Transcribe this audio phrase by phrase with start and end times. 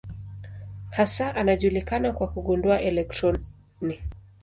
[0.91, 4.01] Hasa anajulikana kwa kugundua elektroni.